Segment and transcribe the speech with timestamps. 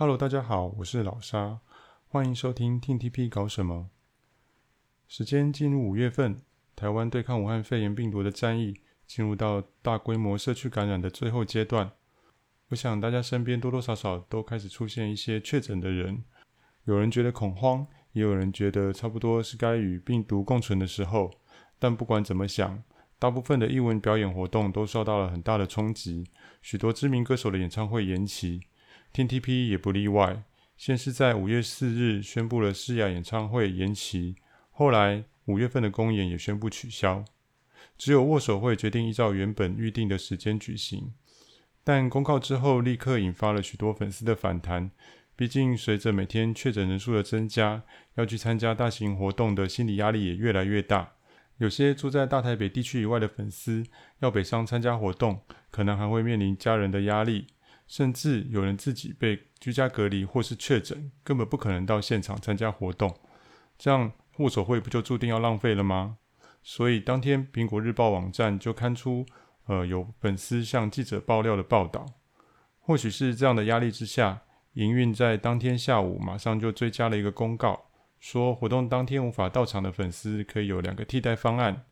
[0.00, 1.58] Hello，大家好，我是老沙，
[2.08, 3.90] 欢迎收听 TTP 搞什么。
[5.06, 6.40] 时间进入五月份，
[6.74, 11.92] 台湾对抗武汉肺炎病毒的战役进入到大规模社区感染的最后阶段。
[12.70, 16.24] 我想大家身边多多少少都开始出现一些确诊的人，
[16.84, 21.30] 有人觉得恐慌，也有人觉得差不多是该与病毒共存的时候。
[21.78, 22.82] 但不管怎么想，
[23.18, 26.24] 大部分的艺文表演活动都受到了很大的冲击，
[26.62, 28.62] 许多知名歌手的演唱会延期。
[29.12, 30.44] TTP 也不例外，
[30.76, 34.36] 先是在五月四日宣布了诗雅演唱会延期，
[34.70, 37.24] 后来五月份的公演也宣布取消，
[37.98, 41.12] 只有握手会决定依照原本预定的时间举行。
[41.82, 44.90] 但公告之后，立刻引发了许多粉丝的反弹，
[45.34, 47.82] 毕竟随着每天确诊人数的增加，
[48.14, 51.14] 要去参加大型活动的心理压力也越来越大。
[51.56, 53.84] 有些住在大台北地区以外的粉丝，
[54.20, 57.46] 要北上参加活动，可能还会面临家人的压力。
[57.90, 63.12] 甚至有人自己被居家隔离或是确诊，根本不可能到现场参加活动，
[63.76, 66.18] 这样握手会不就注定要浪费了吗？
[66.62, 69.26] 所以当天苹果日报网站就刊出，
[69.66, 72.06] 呃，有粉丝向记者爆料的报道。
[72.78, 74.42] 或许是这样的压力之下，
[74.74, 77.86] 营运在当天下午马上就追加了一个公告，
[78.20, 81.86] 说活动当天无法到场的粉丝可以有两个替代方案，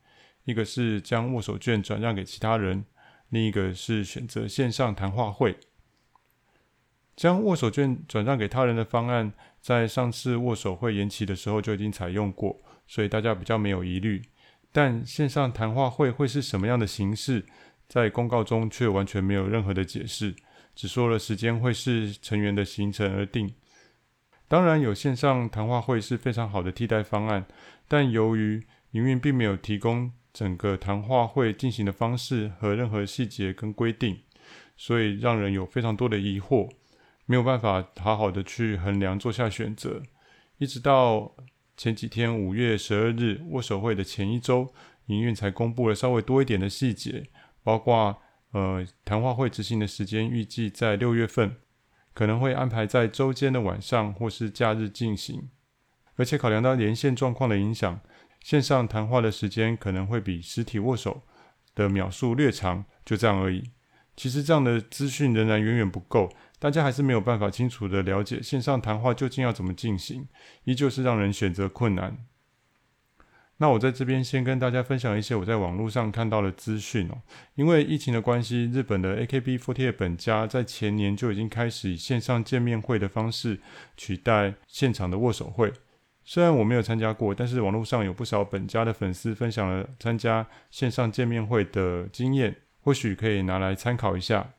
[0.44, 2.84] 一个是将握手券转让给其他人，
[3.30, 5.56] 另一个是选择线上谈话会。
[7.18, 14.22] 将握手券转让给他人的方案，在上次握手会延期的时候就已经采用过，所以大家比较没有疑虑。
[14.70, 17.44] 但线上谈话会会是什么样的形式，
[17.88, 20.36] 在公告中却完全没有任何的解释，
[20.76, 23.52] 只说了时间会视成员的行程而定。
[24.46, 27.44] 当然，有线上谈话会是非常好的替代方案，
[27.88, 34.20] 但由于营运并没有提供整个谈话会进行的方式和任何细节跟规定，
[34.76, 36.70] 所以让人有非常多的疑惑。
[37.28, 40.02] 没有办法好好的去衡量做下选择，
[40.56, 41.36] 一直到
[41.76, 44.72] 前几天五月十二日握手会的前一周，
[45.08, 47.26] 营运才公布了稍微多一点的细节，
[47.62, 48.16] 包括
[48.52, 51.56] 呃谈话会执行的时间预计在六月份，
[52.14, 55.50] 可能会安排在周间的晚上或是假日进行，
[56.16, 58.00] 而且考量到连线状况的影响，
[58.40, 61.20] 线上谈话的时间可能会比实体握手
[61.74, 63.70] 的秒数略长，就这样而已。
[64.16, 66.28] 其实这样的资讯仍然远远不够。
[66.58, 70.28] 大家还是没有办法清楚地了解线上谈话究竟要怎么进行，
[70.64, 72.16] 依旧是让人选择困难。
[73.60, 77.22] 那我在这边先跟大家分享一些我在网络上看到的资讯哦。
[77.56, 83.58] 因为疫情的关系，日本的 AKB48 本家在前年就已经开始以线上见面会的方式
[83.96, 85.72] 取代现场的握手会。
[86.24, 94.50] 虽然我没有参加过，但是网络上有不少本家的粉丝分享了参加线上见面会的经验，或许可以拿来参考一下。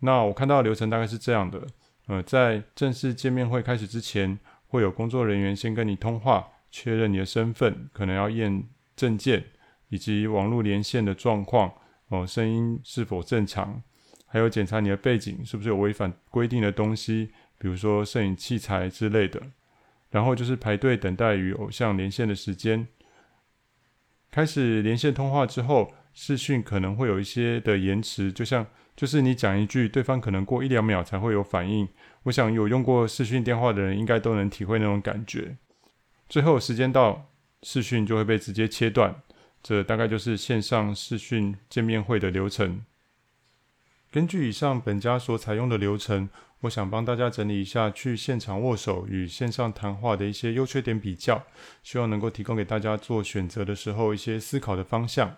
[0.00, 1.66] 那我看到的流程大概是这样的，
[2.06, 8.64] 呃，在正式见面会开始之前，会有工作人员先跟你通话，确认你的身份，可能要验
[8.96, 9.44] 证件，
[9.88, 11.68] 以及网络连线的状况，
[12.08, 13.82] 哦、呃，声音是否正常，
[14.26, 19.40] 还有检查你的背景是不是有违反规定的东西，比如说摄影器材之类的。
[20.10, 22.88] 然后就是排队等待与偶像连线的时间。
[24.30, 28.66] 开始连线通话之后，视讯可能会有一些的延迟，就像。
[28.96, 31.88] 就是你讲一句，对方可能过一两秒才会有反应。
[32.24, 35.56] 我想有用过视讯电话的人，应该都能体会那种感觉。
[36.28, 37.30] 最后时间到，
[37.62, 39.22] 视讯就会被直接切断。
[39.62, 42.84] 这大概就是线上视讯见面会的流程。
[44.10, 46.28] 根据以上本家所采用的流程，
[46.62, 51.42] 我想帮大家整理一下去现场握手与线上谈话的一些优缺点比较，
[51.82, 55.36] 希望能够提供给大家做选择的时候一些思考的方向。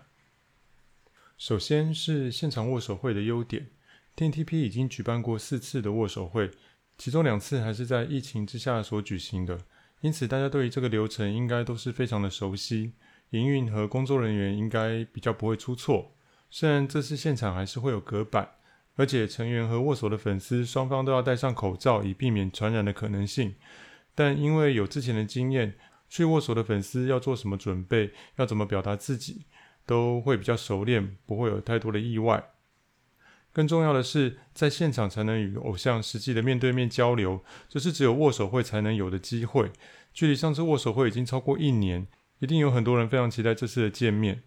[1.43, 3.67] 首先是现场握手会的优点
[4.15, 6.49] ，TTP 已经举办过四次的握手会，
[6.97, 9.59] 其中两次还是在疫情之下所举行的，
[9.99, 12.93] 因此大家对于这个流程应该都是非常的熟悉，
[13.31, 16.15] 营运和工作人员应该比较不会出错。
[16.49, 18.49] 虽然这次现场还是会有隔板，
[18.95, 23.53] 而且成员和握手的粉丝双方都要戴上口罩，以避免传染的可能性，
[24.15, 25.73] 但因为有之前的经验，
[26.07, 29.41] 去握手的粉丝要做什么准备，要怎么表达自己。
[29.85, 32.51] 都会比较熟练，不会有太多的意外。
[33.51, 39.71] 更重要的是，在现场才能与偶像实际的面对面交流，这是只有握手会才能有的机会。
[40.11, 42.07] 距离上次握手会已经超过一年，
[42.39, 44.41] 一定有很多人非常期待这次的见面，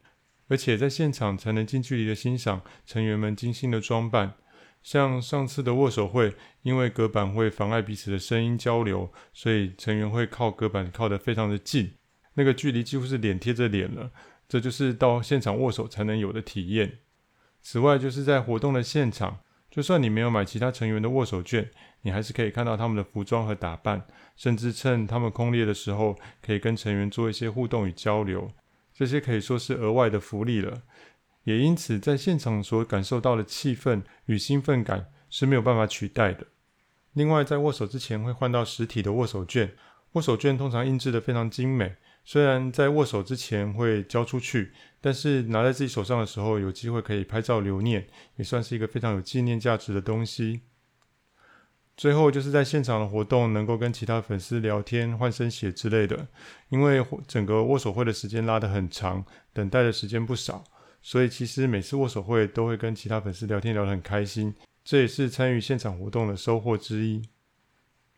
[0.48, 4.34] 而且在现场才能近距离的欣赏成员们精心的装扮。
[4.82, 11.94] 像上次的握手会，因为隔板会妨碍彼此的声音交流，所以成员会靠隔板靠得非常的近，
[12.34, 14.10] 那个距离几乎是脸贴着脸了。
[14.48, 16.98] 这就是到现场握手才能有的体验。
[17.62, 19.40] 此外，就是在活动的现场，
[19.70, 21.68] 就算你没有买其他成员的握手券，
[22.02, 24.06] 你还是可以看到他们的服装和打扮，
[24.36, 28.50] 甚至趁他们空列的时候，可以跟成员做一些互动与交流。
[28.94, 30.82] 这些可以说是额外的福利了。
[31.44, 36.46] 也因此，在现场所感受到的气氛与兴奋感是没有办法取代的。
[37.12, 39.74] 另外，在握手之前会换到实体的握手券，
[40.12, 41.96] 握手券通常印制得非常精美。
[42.28, 50.62] 虽然在握手之前会交出去，但是拿在自己手上的时候，有机会可以拍照留念，也算是一个非常有纪念价值的东西。
[51.96, 56.26] 最后就是在现场的活动，能够跟其他粉丝聊天、换声鞋之类的。
[56.68, 60.64] 因为整个握手会的时间拉得很长，等待的时间不少，
[61.00, 64.52] 所以其实每次握手会都会跟其他粉丝聊天，聊得很开心。
[64.84, 67.22] 这也是参与现场活动的收获之一。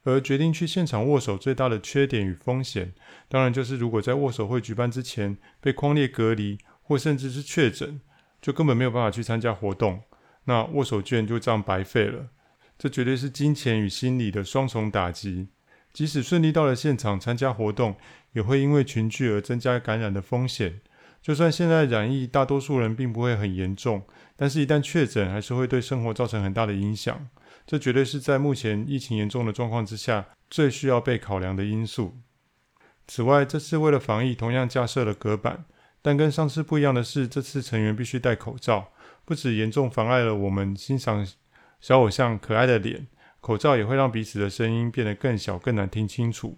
[0.08, 2.94] 而决定去现场握手最大的缺点与风险，
[3.28, 8.00] 当然就是如果在握手会举办之前被框列隔离，或甚至是确诊，
[8.40, 10.00] 就根本没有办法去参加活动，
[10.44, 12.28] 那握手券就这样白费了。
[12.78, 15.48] 这绝对是金钱与心理的双重打击。
[15.92, 17.96] 即使顺利到了现场参加活动，
[18.32, 20.80] 也会因为群聚而增加感染的风险。
[21.20, 24.02] 就算现在染疫，大多数人并不会很严重，
[24.36, 27.28] 但是一旦确诊，还是会对生活造成很大的影响。
[27.68, 32.16] 这绝对是在目前疫情严重的状况之下，最需要被考量的因素。
[33.06, 35.66] 此外，这次为了防疫，同样架设了隔板，
[36.00, 38.88] 但跟上次不一样的是，这次成员必须戴口罩，
[39.26, 41.28] 不只严重妨碍了我们欣赏
[41.78, 43.06] 小偶像可爱的脸，
[43.42, 46.56] 口罩也会让彼此的声音变得更小、更难听清楚。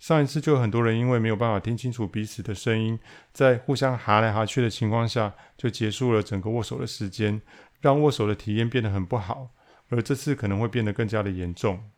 [0.00, 2.98] 上一次就有很多人因为没有办法听清楚彼此的声音，
[3.32, 7.40] 在互相哈来哈去的情况下，就结束了整个握手的时间，
[7.80, 9.50] 让握手的体验变得很不好。
[9.90, 11.90] 而这次可能会变得更加的严重。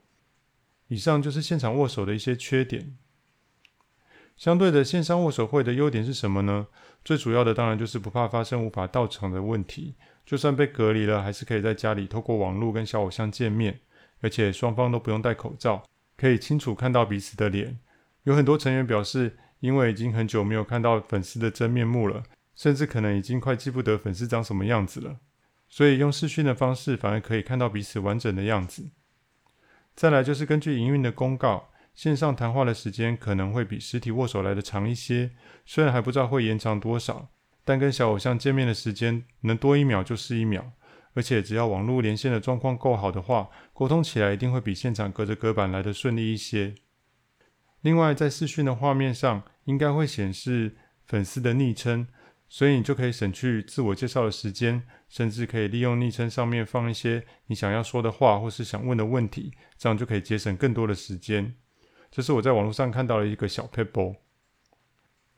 [0.89, 2.99] 以上就是现场握手的一些缺点。
[4.37, 6.67] 相对的，线上握手会的优点是什么呢？
[7.05, 9.95] 最主要的当然就是不怕发生无法到场的问题，
[10.27, 13.81] 就算被隔离了，还是可以在家里透过网络跟小偶像见面，
[14.21, 15.85] 而且双方都不用戴口罩，
[16.17, 17.79] 可以清楚看到彼此的脸。
[18.25, 22.23] 有很多成员表示，因为已经很久没有看到粉丝的真面目了，
[22.55, 25.19] 甚至可能已经快记不得粉丝长什么样子了。
[25.73, 28.91] 所以用视讯的方式反而可以看到彼此完整的样子。
[29.97, 35.31] 再来就是根据营运的公告，线上谈话的时间可能会比实体握手来得长一些，
[35.65, 37.31] 虽然还不知道会延长多少，
[37.65, 40.73] 但跟小偶像见面的时间能多一秒就是一秒，
[41.15, 46.75] 而且只要网络连线的状况够好的话，沟通起来一定会比现场隔着隔板来得顺利一些。
[47.81, 50.77] 另外，在视讯的画面上应该会显示
[51.07, 52.07] 粉丝的昵称。
[52.53, 61.55] 所以你就可以省去自我介绍的时间，甚至可以利用昵称上面放一些你想要说的话或是想问的问题，这样就可以节省更多的时间。
[62.11, 64.17] 这是我在网络上看到的一个小 paper，。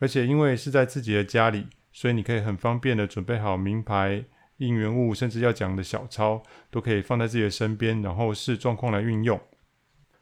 [0.00, 4.24] 而且因为是在自己的家里，所以你可以很方便的准备好名牌、
[4.56, 9.40] 应援物，甚至要讲的小抄，都可以放在自己的身边，然后视状况来运用。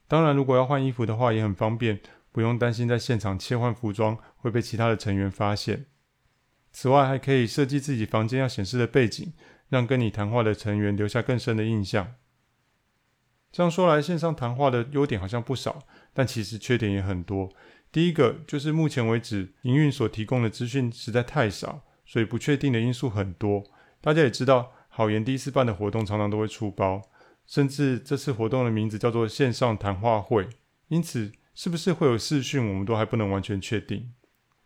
[0.06, 1.98] 当然，如果要换衣服的话，也很方便，
[2.30, 5.86] 不用担心在现场切换服装会被其他的成员发现。
[6.72, 9.32] 此外，还可以设计自己房间要显示的背景，
[9.68, 12.14] 让跟你谈话的成员留下更深的印象。
[13.50, 15.80] 这样说来，线上谈话的优点好像不少，
[16.14, 17.50] 但其实缺点也很多。
[17.92, 23.62] 第一个就是目前为止，营运所提供的资讯实在太少，所以不确定的因素很多。
[24.00, 27.02] 大家也知道，好言第一次办的活动常常都会出包，
[27.46, 30.48] 甚至这次活动的名字叫做线上谈话会，
[30.88, 34.14] 因此是不是会有视讯，我们都还不能完全确定。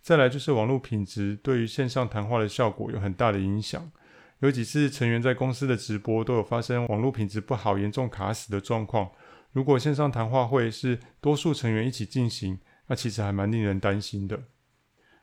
[0.06, 3.90] 再来就是网络品质对于线上谈话的效果有很大的影响，
[4.38, 9.10] 有几次成员在公司的直播都有发生网络品质不好、严重卡死的状况。
[9.50, 14.44] 如果线上谈话会是多数成员一起进行，那其实还蛮令人担心的。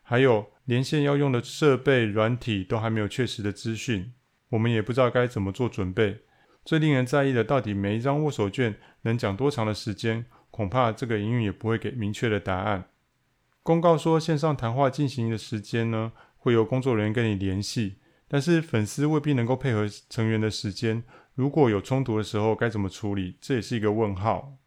[0.02, 4.12] 还有连线要用的设备、软体都还没有确实的资讯，
[4.50, 6.20] 我们也不知道该怎么做准备。
[6.66, 10.26] 最令人在意的，到底每一张握手券能讲多长的时间？
[10.52, 12.84] 恐怕这个营运也不会给明确的答案。
[13.64, 17.96] 公告说，线上谈话进行的时间呢，会由工作人员跟你联系，
[18.28, 21.02] 但是粉丝未必能够配合成员的时间。
[21.34, 23.38] 如果有冲突的时候，该怎么处理？
[23.40, 24.58] 这也是一个问号。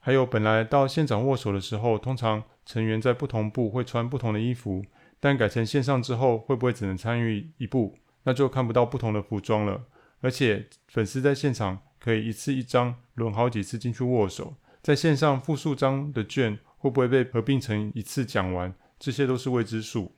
[0.00, 4.84] 还有，本来到现场握手的时候，通常成员在不同部会穿不同的衣服，
[5.20, 7.96] 但改成线上之后，会不会只能参与一部？
[8.24, 9.84] 那就看不到不同的服装了。
[10.20, 16.58] 而且，粉丝在现场可以一次一张轮好几次进去握手，在线上复数张的券。
[16.84, 18.74] 会不会被合并成一次讲完？
[18.98, 20.14] 这些都是未知数。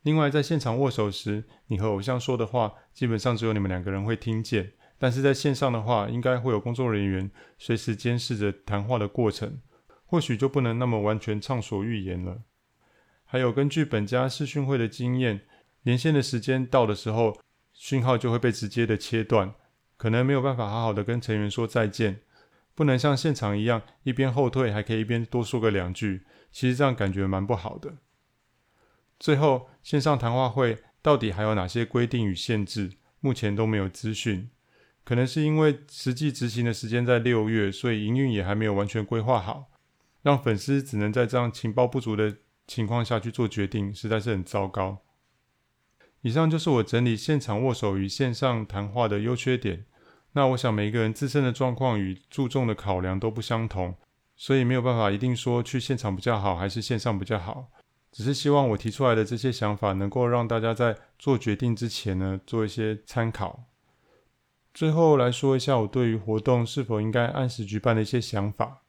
[0.00, 4.72] 另外，在现场握手时，你和偶像说的话，基本上只有你们两个人会听见。
[4.98, 9.60] 但是在线上的话，应该会有工作人员随时监视着谈话的过程，
[10.06, 12.40] 或许就不能那么完全畅所欲言了。
[13.26, 15.42] 还有，根据本家视讯会的经验，
[15.82, 17.38] 连线的时间到的时候，
[17.74, 19.54] 讯号就会被直接的切断，
[19.98, 22.22] 可能没有办法好好的跟成员说再见，
[22.74, 27.98] 不能像现场一样一边后退还可以一边多说个两句，其实这样感觉蛮不好的。
[29.20, 32.92] 最后，线上谈话会到底还有哪些规定与限制？
[33.20, 34.50] 目前都没有资讯。
[35.04, 39.70] 可能是因为实际执行的时间在六月，所以营运也还没有完全规划好，
[40.22, 45.02] 让粉丝只能在这样情报不足的情况下去做决定，实在是很糟糕。
[46.22, 49.84] 以上就是我整理现场握手与线上谈话的优缺点。
[50.34, 53.94] 那我想每一个人自身的状况与注重的考量都不相同，
[54.36, 57.68] 所以没有办法一定说去现场比较好还是线上比较好。
[58.10, 63.64] 只是希望我提出来的这些想法能够让大家在做决定之前呢，做一些参考。
[64.72, 68.82] 最后来说一下我对于活动是否应该按时举办的一些想法。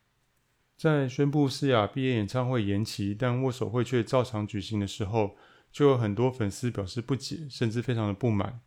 [0.77, 5.35] 在宣布思雅毕业演唱会延期，但握手会却照常举行的时候，
[5.71, 8.59] 就有很多粉丝表示不解，甚至非常的不满。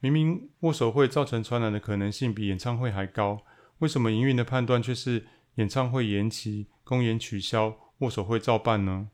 [0.00, 3.42] 明明握手会造成传染的可能性比演唱会还高，
[3.78, 5.26] 为什么营运的判断却是
[5.56, 9.08] 演唱会延期、公演取消、握手会照办呢？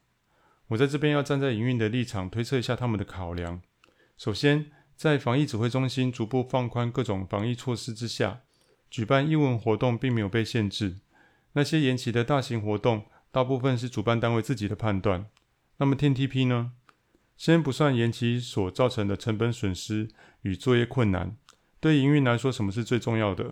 [0.69, 3.63] 我在这边要站在营运的立场推测一下他们的考量。
[4.17, 8.41] 首先，在防疫指挥中心逐步放宽各种防疫措施之下，
[8.91, 10.99] 举办艺文活动并没有被限制。
[11.55, 15.27] 那些延期的大型活动，大部分是主办单位自己的判断。
[15.79, 16.73] 那么天 T P 呢？
[17.37, 20.09] 先不算延期所造成的成本损失
[20.43, 21.37] 与作业困难，
[21.81, 23.51] 对营运来说，什么是最重要的？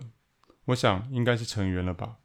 [0.65, 2.17] 我想应该是成员了吧。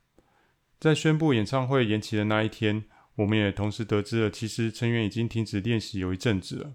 [0.79, 2.85] 在宣布演唱会延期的那一天，
[3.17, 6.75] 我们也同时得知了，其实成员已经停止练习有一阵子了。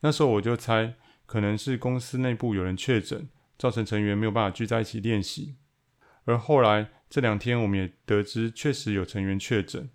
[0.00, 0.94] 那时候我就猜，
[1.26, 5.56] 可能是公司内部有人确诊，造成成员没有办法聚在一起练习。
[6.24, 9.90] 而后来这两天，我们也得知确实有成员确诊，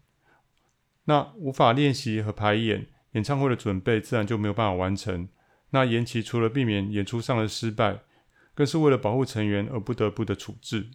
[1.06, 2.88] 那无法练习和排演。
[3.16, 5.28] 演唱会的准备自然就没有办法完成。
[5.72, 8.02] 那延期除了避免演出上的失败，
[8.54, 10.92] 更是为了保护成员而不得不的处置。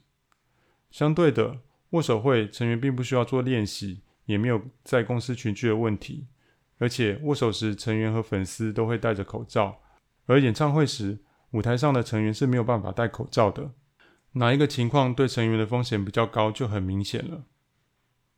[0.91, 1.61] 相对的，
[1.91, 6.29] 握手会成员并不需要做练习，也没有在公司群聚的问题。
[6.79, 9.81] 而且握手时，成员和粉丝都会戴着口罩，
[10.27, 11.19] 而演唱会时，
[11.51, 13.73] 舞台上的成员是没有办法戴口罩的。
[14.33, 17.45] 哪一个情况对成员的风险比较高，就很明显了。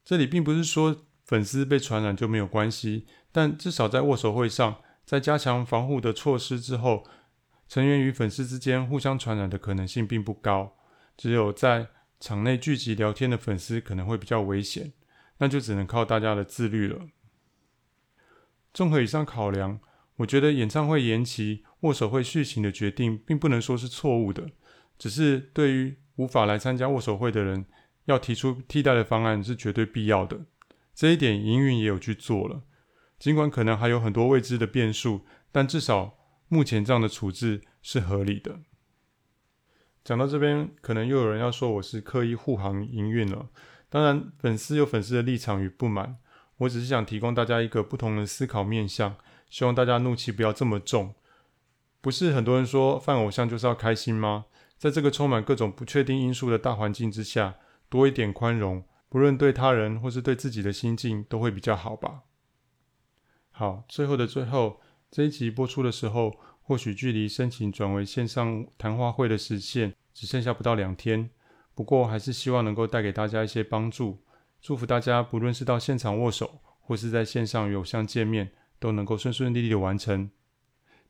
[0.04, 3.06] 这里并不是说粉丝被传染就没有关系。
[3.32, 7.04] 但至少在握手会上，在加强防护的措施之后，
[7.66, 10.76] 成员与粉丝之间互相传染的可能性并不高。
[11.16, 11.88] 只有在
[12.20, 14.92] 场内聚集聊天的粉丝可能会比较危险，
[15.38, 17.06] 那就只能靠大家的自律了。
[18.74, 19.80] 综合以上考量，
[20.16, 24.50] 我觉得演唱会延期、握手会续行的决定，并不能说是错误的，
[24.98, 27.66] 只是对于无法来参加握手会的人，
[28.04, 30.40] 要提出替代的方案是绝对必要的。
[30.94, 32.62] 这一点营运也有去做了。
[33.22, 35.20] 尽管可能还有很多未知的变数，
[35.52, 38.62] 但至少目前这样的处置是合理的。
[40.02, 43.48] 讲到这边，可能又有人要说我是刻意护航营运了。
[43.88, 46.16] 当然，粉丝有粉丝的立场与不满，
[46.56, 49.14] 我只是想提供大家一个不同的思考面向，
[49.48, 51.14] 希望大家怒气不要这么重。
[52.00, 54.46] 不是很多人说犯偶像就是要开心吗？
[54.76, 57.54] 在这个充满各种不确定因素的大环境之下，
[57.88, 62.22] 多一点宽容，不论对他人或是对自己的心境，都会比较好吧。
[63.52, 64.80] 好，最后的最后，
[65.10, 71.30] 这一集播出的时候，或许距离申请转为线上谈话会的时限只剩下不到两天。
[71.74, 74.22] 不过，还是希望能够带给大家一些帮助。
[74.60, 80.30] 祝福大家，不论是到现场握手，或是在线上与偶像见面，都能够顺顺利利的完成。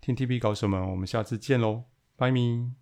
[0.00, 0.90] 听 tp 搞什么？
[0.90, 1.84] 我们下次见喽，
[2.16, 2.81] 拜咪。